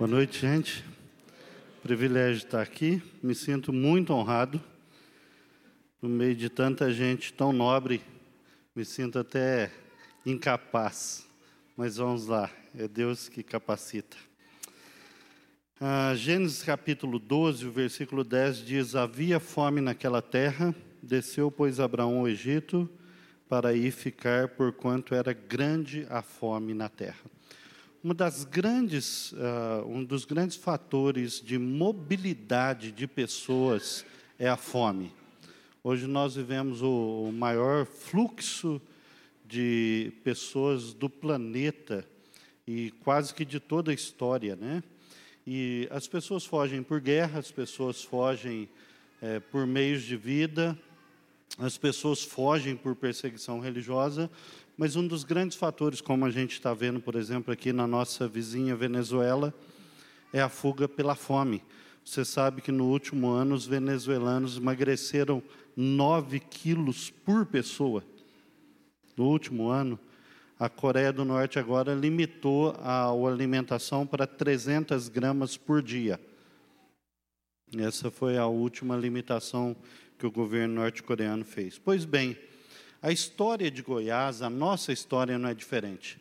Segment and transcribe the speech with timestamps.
[0.00, 0.82] Boa noite, gente.
[1.82, 3.02] Privilégio estar aqui.
[3.22, 4.58] Me sinto muito honrado.
[6.00, 8.00] No meio de tanta gente tão nobre,
[8.74, 9.70] me sinto até
[10.24, 11.28] incapaz.
[11.76, 14.16] Mas vamos lá, é Deus que capacita.
[15.78, 22.20] Ah, Gênesis capítulo 12, o versículo 10 diz: Havia fome naquela terra, desceu, pois, Abraão
[22.20, 22.88] ao Egito
[23.50, 27.20] para ir ficar, porquanto era grande a fome na terra.
[28.02, 34.06] Uma das grandes, uh, um dos grandes fatores de mobilidade de pessoas
[34.38, 35.12] é a fome.
[35.84, 38.80] Hoje nós vivemos o, o maior fluxo
[39.46, 42.02] de pessoas do planeta
[42.66, 44.82] e quase que de toda a história, né?
[45.46, 48.66] E as pessoas fogem por guerra, as pessoas fogem
[49.20, 50.78] é, por meios de vida,
[51.58, 54.30] as pessoas fogem por perseguição religiosa,
[54.80, 58.26] mas um dos grandes fatores, como a gente está vendo, por exemplo, aqui na nossa
[58.26, 59.52] vizinha Venezuela,
[60.32, 61.62] é a fuga pela fome.
[62.02, 65.42] Você sabe que no último ano os venezuelanos emagreceram
[65.76, 68.02] 9 quilos por pessoa.
[69.14, 69.98] No último ano,
[70.58, 76.18] a Coreia do Norte agora limitou a, a alimentação para 300 gramas por dia.
[77.76, 79.76] Essa foi a última limitação
[80.18, 81.78] que o governo norte-coreano fez.
[81.78, 82.34] Pois bem,
[83.02, 86.18] a história de Goiás, a nossa história não é diferente.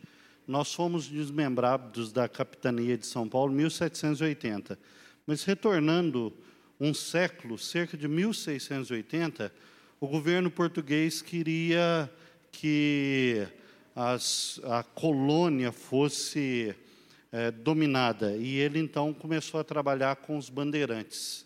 [0.47, 4.79] Nós fomos desmembrados da capitania de São Paulo em 1780,
[5.27, 6.33] mas retornando
[6.79, 9.53] um século, cerca de 1680,
[9.99, 12.09] o governo português queria
[12.51, 13.45] que
[13.93, 16.73] as, a colônia fosse
[17.31, 21.45] é, dominada e ele então começou a trabalhar com os bandeirantes.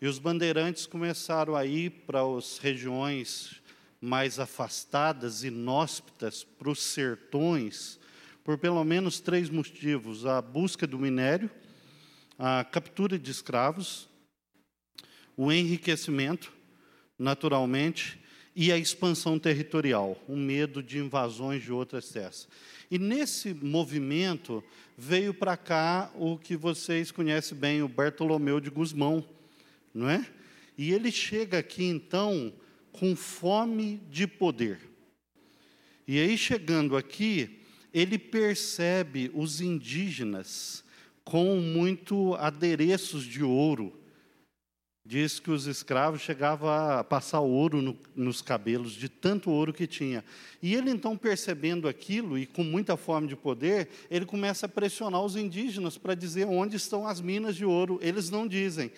[0.00, 3.62] E os bandeirantes começaram a ir para as regiões
[4.06, 7.98] mais afastadas, inóspitas, para os sertões,
[8.44, 11.50] por pelo menos três motivos: a busca do minério,
[12.38, 14.08] a captura de escravos,
[15.36, 16.52] o enriquecimento,
[17.18, 18.18] naturalmente,
[18.54, 22.48] e a expansão territorial, o medo de invasões de outras terras.
[22.88, 24.62] E nesse movimento
[24.96, 29.26] veio para cá o que vocês conhecem bem, o Bartolomeu de Gusmão,
[29.92, 30.24] não é?
[30.78, 32.52] E ele chega aqui então
[32.98, 34.78] com fome de poder.
[36.06, 37.60] E aí, chegando aqui,
[37.92, 40.84] ele percebe os indígenas
[41.24, 43.92] com muito adereços de ouro.
[45.04, 49.86] Diz que os escravos chegavam a passar ouro no, nos cabelos, de tanto ouro que
[49.86, 50.24] tinha.
[50.60, 55.22] E ele, então, percebendo aquilo e com muita fome de poder, ele começa a pressionar
[55.22, 58.00] os indígenas para dizer onde estão as minas de ouro.
[58.02, 58.90] Eles não dizem.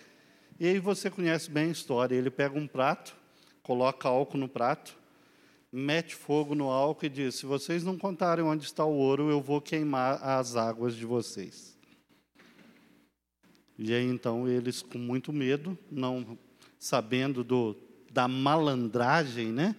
[0.59, 2.15] E aí você conhece bem a história.
[2.15, 3.15] Ele pega um prato,
[3.69, 4.97] coloca álcool no prato,
[5.71, 9.43] mete fogo no álcool e diz: Se vocês não contarem onde está o ouro, eu
[9.43, 11.77] vou queimar as águas de vocês.
[13.79, 16.39] E aí então eles, com muito medo, não
[16.79, 17.77] sabendo do,
[18.11, 19.77] da malandragem, né?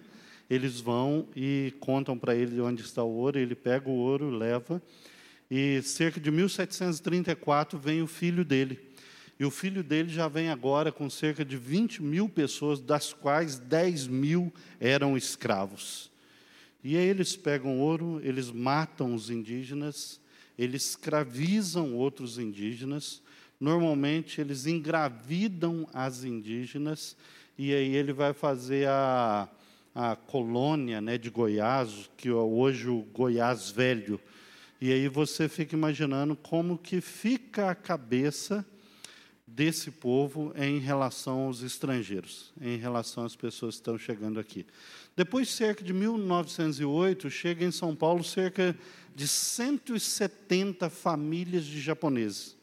[0.48, 3.40] Eles vão e contam para ele onde está o ouro.
[3.40, 4.80] Ele pega o ouro, leva.
[5.50, 8.76] E cerca de 1734 vem o filho dele
[9.40, 13.58] e o filho dele já vem agora com cerca de 20 mil pessoas, das quais
[13.58, 16.10] 10 mil eram escravos.
[16.84, 20.20] E aí eles pegam ouro, eles matam os indígenas,
[20.58, 23.22] eles escravizam outros indígenas,
[23.58, 27.16] normalmente eles engravidam as indígenas,
[27.56, 29.48] e aí ele vai fazer a,
[29.94, 34.20] a colônia né, de Goiás, que é hoje o Goiás Velho.
[34.78, 38.66] E aí você fica imaginando como que fica a cabeça
[39.54, 44.64] desse povo em relação aos estrangeiros, em relação às pessoas que estão chegando aqui.
[45.16, 48.76] Depois, cerca de 1908, chega em São Paulo cerca
[49.14, 52.56] de 170 famílias de japoneses.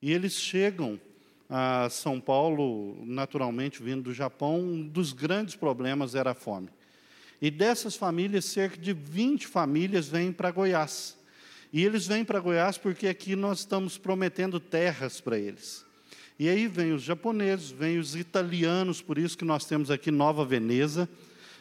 [0.00, 1.00] E eles chegam
[1.48, 6.68] a São Paulo, naturalmente vindo do Japão, um dos grandes problemas era a fome.
[7.40, 11.16] E dessas famílias, cerca de 20 famílias vêm para Goiás.
[11.72, 15.84] E eles vêm para Goiás porque aqui nós estamos prometendo terras para eles.
[16.38, 20.44] E aí vem os japoneses, vem os italianos, por isso que nós temos aqui Nova
[20.44, 21.08] Veneza,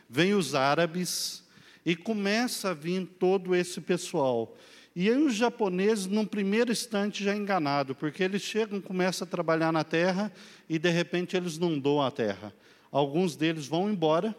[0.09, 1.43] vem os árabes,
[1.85, 4.57] e começa a vir todo esse pessoal.
[4.95, 9.71] E aí os japoneses, num primeiro instante, já enganado, porque eles chegam, começam a trabalhar
[9.71, 10.31] na terra
[10.69, 12.53] e de repente eles não doam a terra.
[12.91, 14.35] Alguns deles vão embora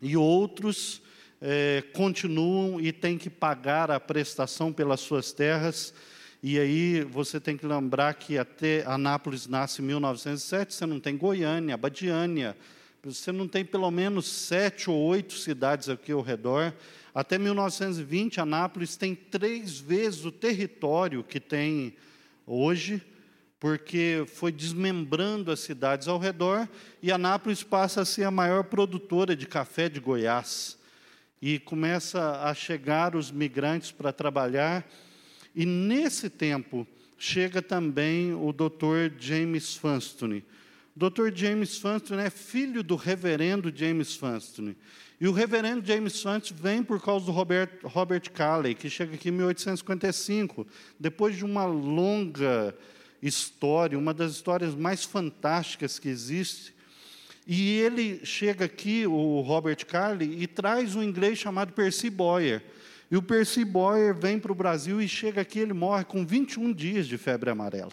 [0.00, 1.02] e outros
[1.40, 5.94] é, continuam e têm que pagar a prestação pelas suas terras
[6.42, 11.16] e aí você tem que lembrar que até Anápolis nasce em 1907, você não tem
[11.16, 12.56] Goiânia, Abadiânia,
[13.00, 16.74] você não tem pelo menos sete ou oito cidades aqui ao redor.
[17.14, 21.94] Até 1920, Anápolis tem três vezes o território que tem
[22.44, 23.00] hoje,
[23.60, 26.68] porque foi desmembrando as cidades ao redor
[27.00, 30.76] e Anápolis passa a ser a maior produtora de café de Goiás.
[31.40, 34.84] E começa a chegar os migrantes para trabalhar.
[35.54, 36.86] E nesse tempo
[37.18, 39.12] chega também o Dr.
[39.18, 40.44] James Fanstone.
[40.96, 41.30] O Dr.
[41.34, 44.76] James Fanstone é filho do reverendo James Fanstone.
[45.20, 49.28] E o reverendo James Fanstone vem por causa do Robert, Robert Calley, que chega aqui
[49.28, 50.66] em 1855,
[50.98, 52.74] depois de uma longa
[53.22, 56.74] história, uma das histórias mais fantásticas que existe.
[57.46, 62.62] E ele chega aqui, o Robert Carley, e traz um inglês chamado Percy Boyer.
[63.12, 66.72] E o Percy Boyer vem para o Brasil e chega aqui, ele morre com 21
[66.72, 67.92] dias de febre amarela.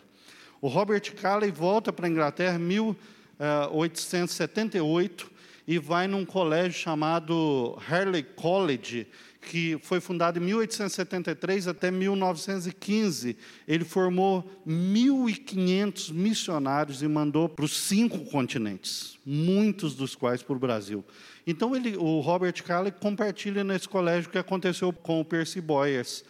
[0.62, 5.30] O Robert Carley volta para a Inglaterra em 1878
[5.70, 9.06] e vai num colégio chamado Harley College,
[9.40, 13.38] que foi fundado em 1873 até 1915.
[13.68, 20.60] Ele formou 1.500 missionários e mandou para os cinco continentes, muitos dos quais para o
[20.60, 21.06] Brasil.
[21.46, 26.26] Então, ele, o Robert Calley compartilha nesse colégio o que aconteceu com o Percy Boyers.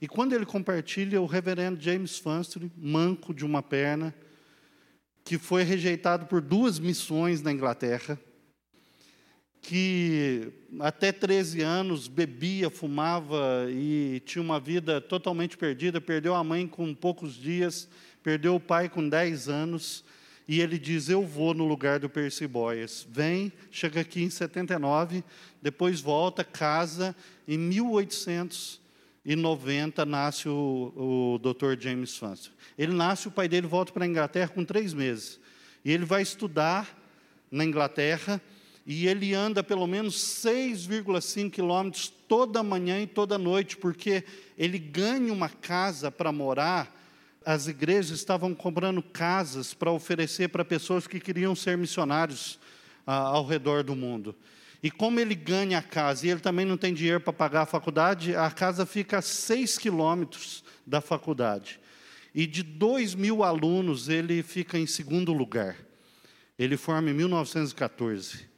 [0.00, 4.14] E quando ele compartilha, o reverendo James Fanstry, manco de uma perna,
[5.24, 8.16] que foi rejeitado por duas missões na Inglaterra,
[9.64, 16.68] que até 13 anos bebia, fumava e tinha uma vida totalmente perdida, perdeu a mãe
[16.68, 17.88] com poucos dias,
[18.22, 20.04] perdeu o pai com 10 anos,
[20.46, 23.06] e ele diz: Eu vou no lugar do Percy Boyes.
[23.10, 25.24] Vem, chega aqui em 79,
[25.62, 27.16] depois volta, casa,
[27.48, 31.80] em 1890 nasce o, o Dr.
[31.80, 32.50] James Fancy.
[32.76, 35.40] Ele nasce, o pai dele volta para a Inglaterra com três meses,
[35.82, 37.02] e ele vai estudar
[37.50, 38.42] na Inglaterra
[38.86, 44.24] e ele anda pelo menos 6,5 quilômetros toda manhã e toda noite, porque
[44.58, 46.94] ele ganha uma casa para morar.
[47.46, 52.58] As igrejas estavam comprando casas para oferecer para pessoas que queriam ser missionários
[53.06, 54.34] ah, ao redor do mundo.
[54.82, 57.66] E como ele ganha a casa e ele também não tem dinheiro para pagar a
[57.66, 61.80] faculdade, a casa fica a 6 quilômetros da faculdade.
[62.34, 65.76] E de 2 mil alunos, ele fica em segundo lugar.
[66.58, 68.53] Ele forma em 1914.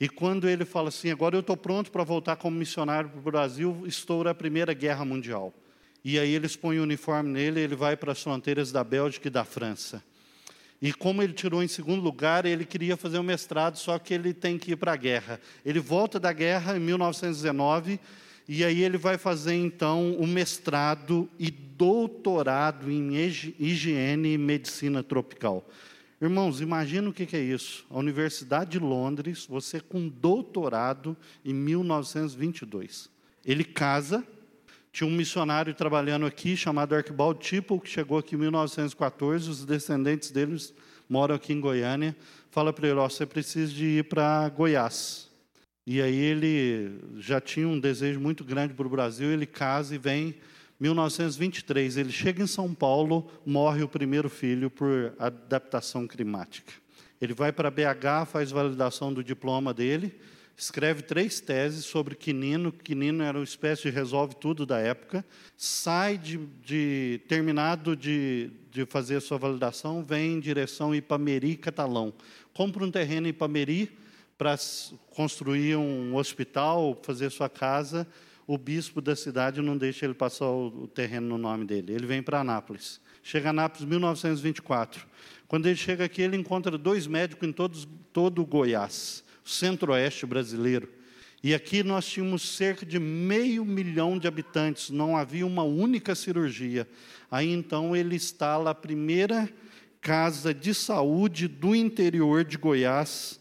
[0.00, 3.22] E quando ele fala assim, agora eu estou pronto para voltar como missionário para o
[3.22, 5.52] Brasil, estoura a Primeira Guerra Mundial.
[6.04, 9.30] E aí eles põem o uniforme nele, ele vai para as fronteiras da Bélgica e
[9.30, 10.02] da França.
[10.80, 14.32] E como ele tirou em segundo lugar, ele queria fazer um mestrado, só que ele
[14.32, 15.40] tem que ir para a guerra.
[15.64, 17.98] Ele volta da guerra em 1919,
[18.48, 23.16] e aí ele vai fazer então o mestrado e doutorado em
[23.58, 25.68] higiene e medicina tropical.
[26.20, 27.86] Irmãos, imagina o que é isso.
[27.88, 33.08] A Universidade de Londres, você com doutorado em 1922.
[33.44, 34.26] Ele casa,
[34.92, 40.32] tinha um missionário trabalhando aqui chamado Archibald Tipple, que chegou aqui em 1914, os descendentes
[40.32, 40.74] deles
[41.08, 42.16] moram aqui em Goiânia.
[42.50, 45.28] Fala para ele, você precisa de ir para Goiás.
[45.86, 49.98] E aí ele já tinha um desejo muito grande para o Brasil, ele casa e
[49.98, 50.34] vem
[50.80, 56.72] 1923, ele chega em São Paulo, morre o primeiro filho por adaptação climática.
[57.20, 60.14] Ele vai para BH, faz validação do diploma dele,
[60.56, 62.70] escreve três teses sobre quinino.
[62.70, 65.24] Quinino era uma espécie de resolve tudo da época.
[65.56, 72.14] Sai de, de terminado de, de fazer a sua validação, vem em direção Ipameri, Catalão.
[72.54, 73.90] Compra um terreno em Ipameri
[74.36, 74.56] para
[75.10, 78.06] construir um hospital, fazer sua casa
[78.48, 81.92] o bispo da cidade não deixa ele passar o, terreno no nome dele.
[81.92, 82.98] Ele vem para Anápolis.
[83.22, 85.06] Chega a Anápolis em 1924.
[85.46, 90.88] Quando ele chega aqui, ele encontra dois médicos em todos, todo o Goiás, centro-oeste brasileiro.
[91.42, 96.88] E aqui nós tínhamos cerca de meio milhão de habitantes, não havia uma única cirurgia.
[97.30, 99.46] Aí então ele instala a primeira
[100.00, 103.38] casa de saúde do interior de Goiás,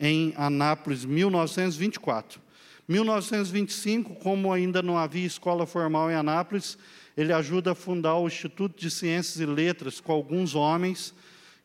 [0.00, 2.47] em Anápolis, 1924.
[2.88, 6.78] 1925, como ainda não havia escola formal em Anápolis,
[7.14, 11.12] ele ajuda a fundar o Instituto de Ciências e Letras com alguns homens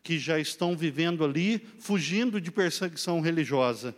[0.03, 3.95] que já estão vivendo ali, fugindo de perseguição religiosa.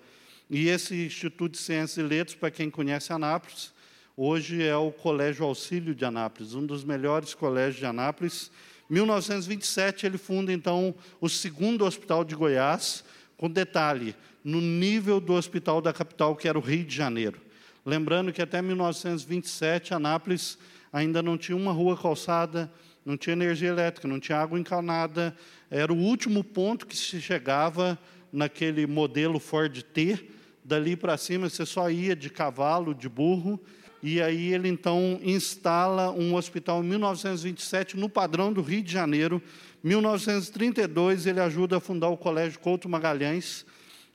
[0.48, 3.74] E esse Instituto de Ciências e Letras, para quem conhece Anápolis,
[4.16, 8.52] hoje é o Colégio Auxílio de Anápolis, um dos melhores colégios de Anápolis.
[8.88, 13.04] 1927 ele funda então o segundo hospital de Goiás,
[13.38, 17.42] com detalhe, no nível do hospital da capital, que era o Rio de Janeiro.
[17.86, 20.58] Lembrando que até 1927, Anápolis
[20.92, 22.72] ainda não tinha uma rua calçada,
[23.06, 25.36] não tinha energia elétrica, não tinha água encanada.
[25.70, 27.98] Era o último ponto que se chegava
[28.32, 33.60] naquele modelo Ford T dali para cima você só ia de cavalo, de burro,
[34.02, 39.42] e aí ele então instala um hospital em 1927 no padrão do Rio de Janeiro.
[39.86, 43.64] 1932 ele ajuda a fundar o Colégio Couto Magalhães.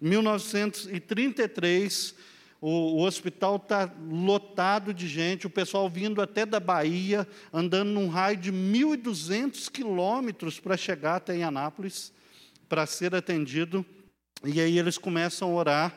[0.01, 2.17] 1933
[2.61, 8.09] o, o hospital está lotado de gente, o pessoal vindo até da Bahia, andando num
[8.09, 12.13] raio de 1.200 quilômetros para chegar até Anápolis,
[12.69, 13.87] para ser atendido.
[14.45, 15.97] E aí eles começam a orar,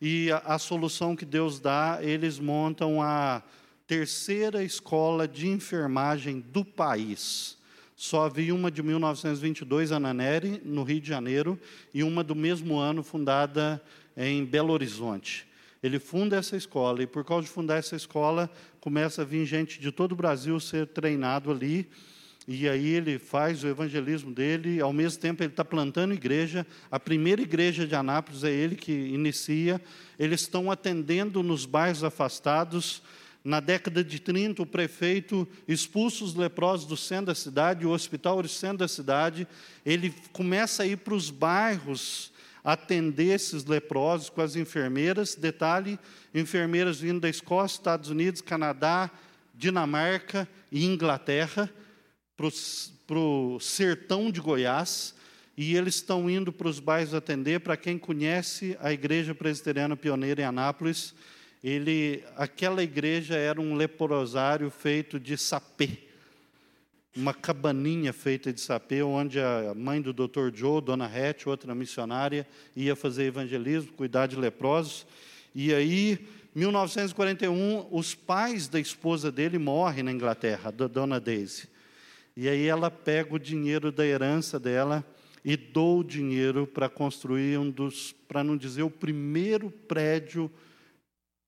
[0.00, 3.42] e a, a solução que Deus dá, eles montam a
[3.84, 7.57] terceira escola de enfermagem do país.
[8.00, 11.58] Só havia uma de 1922, Ananeri, no Rio de Janeiro,
[11.92, 13.82] e uma do mesmo ano, fundada
[14.16, 15.44] em Belo Horizonte.
[15.82, 18.48] Ele funda essa escola, e por causa de fundar essa escola,
[18.80, 21.88] começa a vir gente de todo o Brasil ser treinado ali.
[22.46, 26.64] E aí ele faz o evangelismo dele, ao mesmo tempo ele está plantando igreja.
[26.92, 29.80] A primeira igreja de Anápolis é ele que inicia.
[30.16, 33.02] Eles estão atendendo nos bairros afastados.
[33.48, 38.42] Na década de 30, o prefeito expulsa os leprosos do centro da cidade, o hospital
[38.42, 39.48] do centro da cidade.
[39.86, 42.30] Ele começa a ir para os bairros
[42.62, 45.34] atender esses leprosos com as enfermeiras.
[45.34, 45.98] Detalhe:
[46.34, 49.10] enfermeiras vindo da Escócia, Estados Unidos, Canadá,
[49.54, 51.70] Dinamarca e Inglaterra,
[52.36, 55.14] para o sertão de Goiás.
[55.56, 57.60] E eles estão indo para os bairros atender.
[57.60, 61.14] Para quem conhece a Igreja Presbiteriana Pioneira em Anápolis,
[61.62, 66.08] ele, aquela igreja era um leprosário feito de sapê
[67.18, 70.54] uma cabaninha feita de sapê, onde a mãe do Dr.
[70.54, 72.46] Joe, Dona Hatch, outra missionária,
[72.76, 75.04] ia fazer evangelismo, cuidar de leprosos.
[75.52, 81.68] E aí, 1941, os pais da esposa dele morrem na Inglaterra, da Dona Daisy.
[82.36, 85.04] E aí ela pega o dinheiro da herança dela
[85.44, 90.48] e dou o dinheiro para construir um dos, para não dizer o primeiro prédio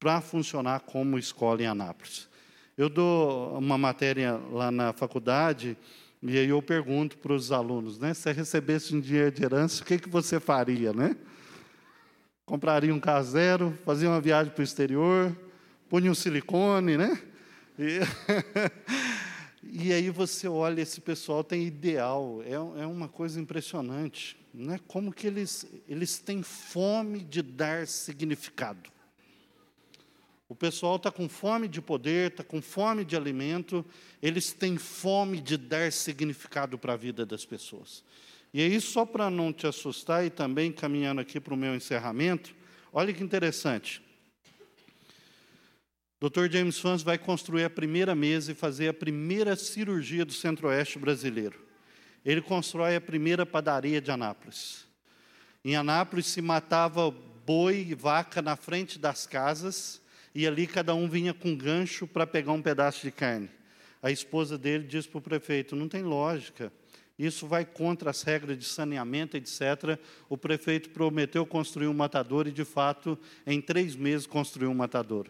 [0.00, 2.26] para funcionar como escola em Anápolis.
[2.76, 5.76] Eu dou uma matéria lá na faculdade
[6.23, 8.14] e aí eu pergunto para os alunos, né?
[8.14, 11.14] Se você recebesse um dinheiro de herança, o que, que você faria, né?
[12.47, 15.37] Compraria um carro zero, fazia uma viagem para o exterior,
[15.90, 17.21] punha um silicone, né?
[17.78, 18.00] E,
[19.62, 24.80] e aí você olha, esse pessoal tem ideal, é, é uma coisa impressionante, né?
[24.88, 28.90] Como que eles, eles têm fome de dar significado.
[30.50, 33.87] O pessoal está com fome de poder, está com fome de alimento,
[34.21, 38.02] eles têm fome de dar significado para a vida das pessoas.
[38.52, 42.52] E aí, só para não te assustar e também caminhando aqui para o meu encerramento,
[42.92, 44.02] olha que interessante.
[46.21, 46.50] Dr.
[46.50, 51.64] James Fans vai construir a primeira mesa e fazer a primeira cirurgia do Centro-Oeste brasileiro.
[52.25, 54.85] Ele constrói a primeira padaria de Anápolis.
[55.64, 60.00] Em Anápolis se matava boi e vaca na frente das casas
[60.34, 63.50] e ali cada um vinha com gancho para pegar um pedaço de carne.
[64.02, 66.72] A esposa dele disse para o prefeito: não tem lógica,
[67.18, 69.99] isso vai contra as regras de saneamento, etc.
[70.26, 75.26] O prefeito prometeu construir um matador e, de fato, em três meses construiu um matador.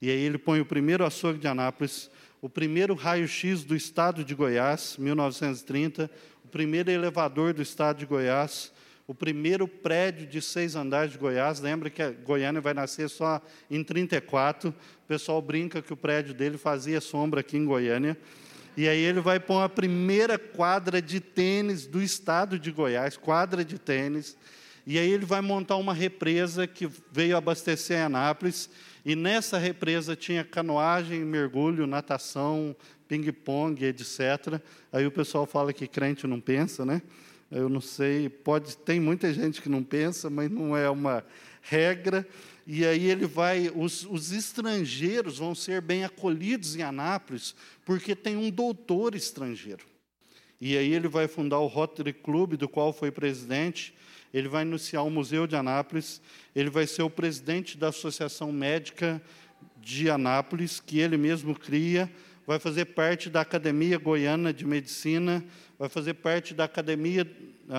[0.00, 2.10] E aí ele põe o primeiro açougue de Anápolis,
[2.40, 6.10] o primeiro raio-x do estado de Goiás, 1930,
[6.42, 8.72] o primeiro elevador do estado de Goiás,
[9.10, 11.58] o primeiro prédio de seis andares de Goiás.
[11.58, 14.70] Lembra que a Goiânia vai nascer só em 34.
[14.70, 14.74] O
[15.08, 18.16] pessoal brinca que o prédio dele fazia sombra aqui em Goiânia.
[18.76, 23.64] E aí ele vai pôr a primeira quadra de tênis do estado de Goiás, quadra
[23.64, 24.36] de tênis.
[24.86, 28.70] E aí ele vai montar uma represa que veio abastecer Anápolis.
[29.04, 32.76] E nessa represa tinha canoagem, mergulho, natação,
[33.08, 34.60] ping-pong, etc.
[34.92, 37.02] Aí o pessoal fala que crente não pensa, né?
[37.50, 41.24] Eu não sei, pode tem muita gente que não pensa, mas não é uma
[41.60, 42.26] regra.
[42.66, 47.54] E aí ele vai, os, os estrangeiros vão ser bem acolhidos em Anápolis,
[47.84, 49.84] porque tem um doutor estrangeiro.
[50.60, 53.94] E aí ele vai fundar o Rotary Club, do qual foi presidente.
[54.32, 56.20] Ele vai iniciar o Museu de Anápolis.
[56.54, 59.20] Ele vai ser o presidente da Associação Médica
[59.78, 62.12] de Anápolis, que ele mesmo cria.
[62.50, 65.44] Vai fazer parte da Academia Goiana de Medicina
[65.78, 67.24] vai fazer parte da Academia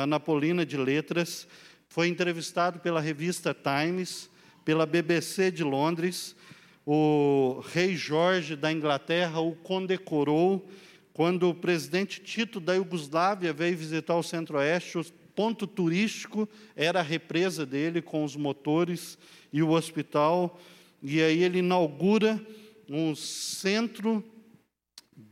[0.08, 1.46] Napolina de Letras,
[1.90, 4.30] foi entrevistado pela revista Times,
[4.64, 6.38] pela BBC de Londres.
[6.86, 10.66] O rei Jorge da Inglaterra o condecorou
[11.12, 15.00] quando o presidente Tito da Iugoslávia veio visitar o Centro-Oeste.
[15.00, 16.48] O ponto turístico
[16.78, 19.18] era a represa dele com os motores
[19.52, 20.58] e o hospital.
[21.04, 22.40] E aí ele inaugura
[22.88, 24.24] um centro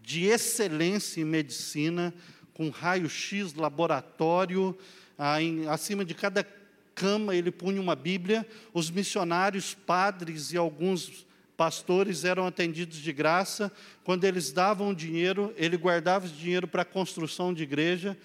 [0.01, 2.13] de excelência em medicina
[2.53, 4.77] com raio-x, laboratório,
[5.17, 6.45] ah, em, acima de cada
[6.93, 13.71] cama ele punha uma Bíblia, os missionários, padres e alguns pastores eram atendidos de graça.
[14.03, 18.17] Quando eles davam dinheiro, ele guardava esse dinheiro para a construção de igreja.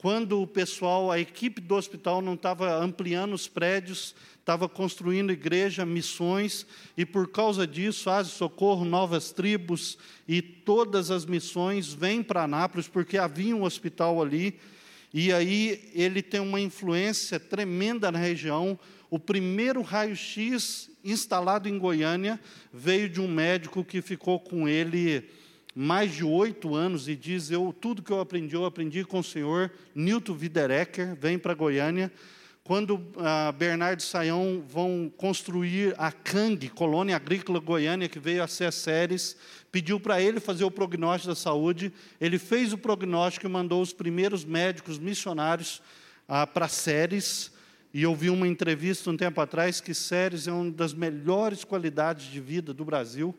[0.00, 5.84] Quando o pessoal, a equipe do hospital não estava ampliando os prédios, estava construindo igreja,
[5.84, 6.66] missões,
[6.96, 12.88] e por causa disso, Ase Socorro, Novas Tribos e todas as missões vêm para Anápolis,
[12.88, 14.58] porque havia um hospital ali,
[15.12, 18.78] e aí ele tem uma influência tremenda na região.
[19.10, 22.40] O primeiro raio-x instalado em Goiânia
[22.72, 25.28] veio de um médico que ficou com ele
[25.74, 29.24] mais de oito anos e diz: eu tudo que eu aprendi, eu aprendi com o
[29.24, 32.10] senhor Newton Widerecker, vem para Goiânia.
[32.62, 38.46] Quando ah, Bernardo e Saião vão construir a CANG, Colônia Agrícola Goiânia, que veio a
[38.46, 39.36] ser séries,
[39.72, 41.92] pediu para ele fazer o prognóstico da saúde.
[42.20, 45.82] Ele fez o prognóstico e mandou os primeiros médicos missionários
[46.28, 47.50] ah, para séries.
[47.92, 52.30] E eu vi uma entrevista um tempo atrás que séries é uma das melhores qualidades
[52.30, 53.34] de vida do Brasil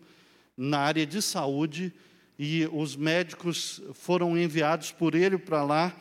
[0.57, 1.93] na área de saúde
[2.43, 5.95] e os médicos foram enviados por ele para lá.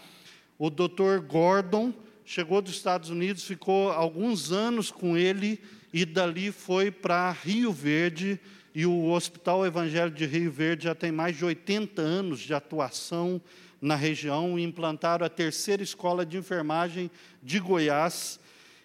[0.58, 1.92] O doutor Gordon
[2.24, 5.60] chegou dos Estados Unidos, ficou alguns anos com ele
[5.92, 8.40] e dali foi para Rio Verde.
[8.74, 13.38] E o Hospital Evangelho de Rio Verde já tem mais de 80 anos de atuação
[13.78, 17.10] na região e implantaram a terceira escola de enfermagem
[17.42, 18.40] de Goiás.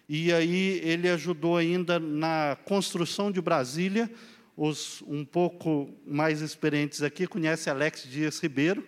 [0.06, 4.10] E aí ele ajudou ainda na construção de Brasília,
[4.56, 8.86] os um pouco mais experientes aqui conhecem Alex Dias Ribeiro.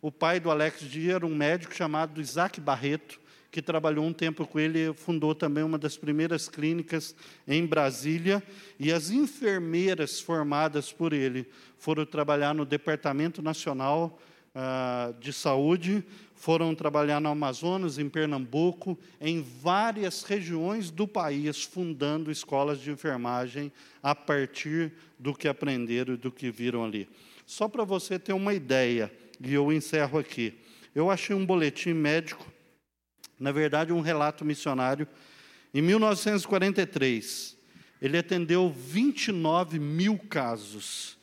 [0.00, 4.46] O pai do Alex Dias era um médico chamado Isaac Barreto, que trabalhou um tempo
[4.46, 7.14] com ele, fundou também uma das primeiras clínicas
[7.46, 8.42] em Brasília,
[8.78, 11.46] e as enfermeiras formadas por ele
[11.76, 14.18] foram trabalhar no Departamento Nacional
[14.54, 16.02] ah, de Saúde,
[16.40, 23.70] foram trabalhar no Amazonas, em Pernambuco, em várias regiões do país, fundando escolas de enfermagem
[24.02, 27.06] a partir do que aprenderam e do que viram ali.
[27.44, 30.54] Só para você ter uma ideia, e eu encerro aqui.
[30.94, 32.50] Eu achei um boletim médico,
[33.38, 35.06] na verdade, um relato missionário.
[35.74, 37.54] Em 1943,
[38.00, 41.18] ele atendeu 29 mil casos,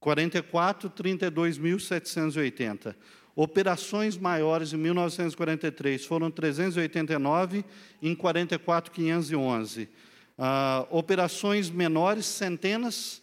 [0.00, 2.96] 44, 32.780.
[3.36, 7.64] Operações maiores em 1943 foram 389,
[8.02, 9.90] em 44, 511.
[10.38, 13.22] Ah, operações menores, centenas.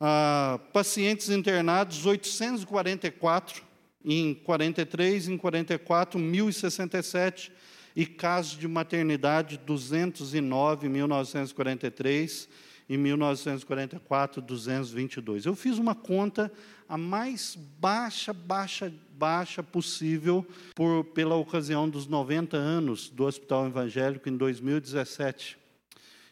[0.00, 3.68] Ah, pacientes internados, 844
[4.02, 7.52] em 43, em 44, 1067.
[7.96, 12.48] E casos de maternidade, 209 em 1943
[12.90, 15.46] em 1944, 222.
[15.46, 16.52] Eu fiz uma conta
[16.88, 24.28] a mais baixa, baixa, baixa possível por, pela ocasião dos 90 anos do Hospital Evangélico
[24.28, 25.56] em 2017.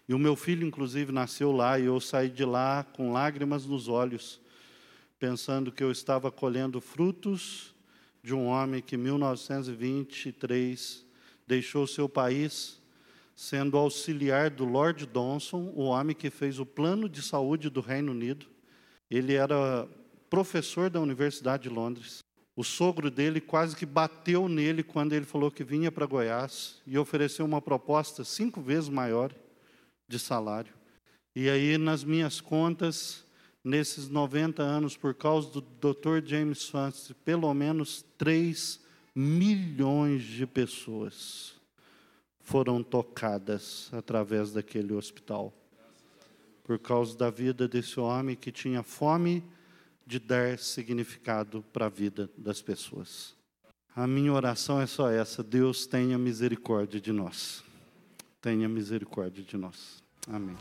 [0.09, 3.87] E o meu filho, inclusive, nasceu lá e eu saí de lá com lágrimas nos
[3.87, 4.40] olhos,
[5.16, 7.73] pensando que eu estava colhendo frutos
[8.21, 11.07] de um homem que em 1923
[11.47, 12.78] deixou seu país
[13.38, 18.11] sendo auxiliar do Lord Johnson, o homem que fez o plano de saúde do Reino
[18.11, 18.46] Unido.
[19.09, 19.88] Ele era
[20.29, 22.18] professor da Universidade de Londres.
[22.57, 26.98] O sogro dele quase que bateu nele quando ele falou que vinha para Goiás e
[26.98, 29.33] ofereceu uma proposta cinco vezes maior
[30.09, 30.74] de salário.
[31.33, 33.24] E aí, nas minhas contas,
[33.62, 36.27] nesses 90 anos, por causa do Dr.
[36.27, 38.81] James Francis, pelo menos 3
[39.14, 41.58] milhões de pessoas
[42.48, 45.52] foram tocadas através daquele hospital.
[46.64, 49.44] Por causa da vida desse homem que tinha fome
[50.06, 53.37] de dar significado para a vida das pessoas.
[53.94, 57.62] A minha oração é só essa: Deus tenha misericórdia de nós.
[58.40, 60.02] Tenha misericórdia de nós.
[60.26, 60.56] Amém.